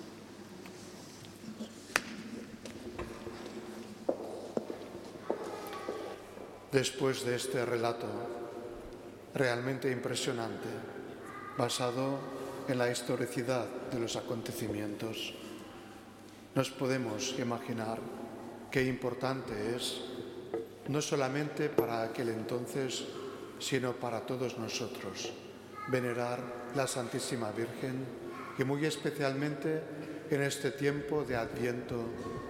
Después 6.73 7.23
de 7.23 7.35
este 7.37 7.65
relato 7.65 8.05
realmente 9.33 9.89
impresionante, 9.89 10.67
basado 11.57 12.19
en 12.67 12.77
la 12.77 12.91
historicidad 12.91 13.65
de 13.91 13.99
los 13.99 14.17
acontecimientos. 14.17 15.33
Nos 16.53 16.69
podemos 16.71 17.35
imaginar 17.39 17.99
qué 18.71 18.83
importante 18.83 19.75
es, 19.75 20.01
no 20.89 21.01
solamente 21.01 21.69
para 21.69 22.03
aquel 22.03 22.29
entonces, 22.29 23.05
sino 23.59 23.93
para 23.93 24.21
todos 24.21 24.57
nosotros, 24.57 25.31
venerar 25.87 26.39
la 26.75 26.87
Santísima 26.87 27.51
Virgen 27.51 28.05
y 28.57 28.63
muy 28.63 28.85
especialmente 28.85 29.81
en 30.29 30.41
este 30.41 30.71
tiempo 30.71 31.23
de 31.23 31.35
Adviento, 31.35 32.03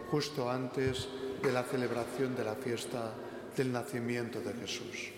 justo 0.10 0.50
antes 0.50 1.08
de 1.42 1.52
la 1.52 1.64
celebración 1.64 2.36
de 2.36 2.44
la 2.44 2.56
fiesta 2.56 3.14
del 3.56 3.72
nacimiento 3.72 4.40
de 4.42 4.54
Jesús. 4.54 5.12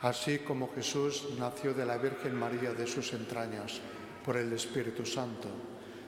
Así 0.00 0.38
como 0.38 0.72
Jesús 0.74 1.28
nació 1.38 1.74
de 1.74 1.84
la 1.84 1.98
Virgen 1.98 2.34
María 2.34 2.72
de 2.72 2.86
sus 2.86 3.12
entrañas 3.12 3.80
por 4.24 4.36
el 4.36 4.52
Espíritu 4.52 5.04
Santo, 5.04 5.48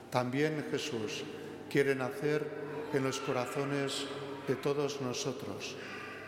también 0.09 0.65
Jesús 0.71 1.23
quiere 1.69 1.95
nacer 1.95 2.47
en 2.93 3.03
los 3.03 3.19
corazones 3.19 4.05
de 4.47 4.55
todos 4.55 5.01
nosotros 5.01 5.75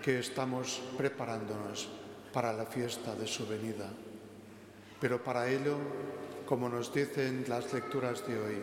que 0.02 0.20
estamos 0.20 0.82
preparándonos 0.98 1.89
para 2.34 2.52
la 2.54 2.66
fiesta 2.66 3.16
de 3.16 3.28
su 3.28 3.48
venida. 3.48 3.89
Pero 5.04 5.22
para 5.22 5.52
ello, 5.52 5.76
como 6.48 6.70
nos 6.70 6.94
dicen 6.94 7.44
las 7.50 7.74
lecturas 7.74 8.26
de 8.26 8.39
hoy, 8.39 8.56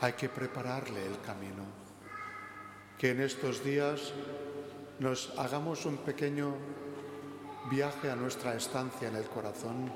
hay 0.00 0.12
que 0.14 0.28
prepararle 0.28 1.06
el 1.06 1.20
camino. 1.20 1.62
Que 2.98 3.10
en 3.10 3.20
estos 3.20 3.62
días 3.62 4.12
nos 4.98 5.32
hagamos 5.38 5.86
un 5.86 5.98
pequeño 5.98 6.52
viaje 7.70 8.10
a 8.10 8.16
nuestra 8.16 8.56
estancia 8.56 9.06
en 9.06 9.14
el 9.14 9.26
corazón 9.26 9.88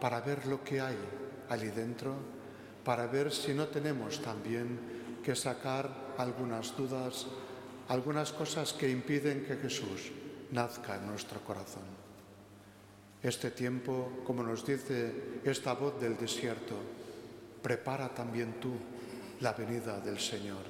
para 0.00 0.22
ver 0.22 0.46
lo 0.46 0.64
que 0.64 0.80
hay 0.80 0.96
allí 1.50 1.68
dentro, 1.68 2.14
para 2.82 3.06
ver 3.06 3.30
si 3.30 3.52
no 3.52 3.68
tenemos 3.68 4.22
también 4.22 5.20
que 5.22 5.36
sacar 5.36 6.14
algunas 6.16 6.74
dudas, 6.74 7.26
algunas 7.88 8.32
cosas 8.32 8.72
que 8.72 8.88
impiden 8.88 9.44
que 9.44 9.56
Jesús 9.56 10.12
nazca 10.50 10.96
en 10.96 11.06
nuestro 11.08 11.40
corazón. 11.44 12.05
Este 13.26 13.50
tiempo, 13.50 14.22
como 14.22 14.44
nos 14.44 14.64
dice 14.64 15.42
esta 15.42 15.74
voz 15.74 15.98
del 16.00 16.16
desierto, 16.16 16.78
prepara 17.60 18.14
también 18.14 18.60
tú 18.60 18.70
la 19.40 19.52
venida 19.52 19.98
del 19.98 20.20
Señor. 20.20 20.62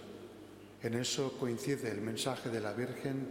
En 0.82 0.94
eso 0.94 1.36
coincide 1.38 1.90
el 1.90 2.00
mensaje 2.00 2.48
de 2.48 2.60
la 2.60 2.72
Virgen 2.72 3.28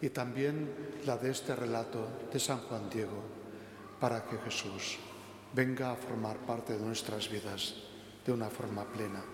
y 0.00 0.10
también 0.10 0.70
la 1.06 1.16
de 1.16 1.32
este 1.32 1.56
relato 1.56 2.06
de 2.32 2.38
San 2.38 2.60
Juan 2.70 2.88
Diego, 2.88 3.20
para 3.98 4.24
que 4.24 4.38
Jesús 4.38 4.98
venga 5.52 5.90
a 5.90 5.96
formar 5.96 6.36
parte 6.46 6.78
de 6.78 6.86
nuestras 6.86 7.28
vidas 7.28 7.74
de 8.24 8.30
una 8.30 8.48
forma 8.48 8.84
plena. 8.84 9.24